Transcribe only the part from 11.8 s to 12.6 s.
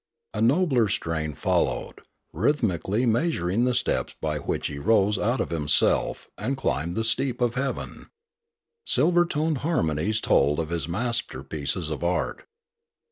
of art.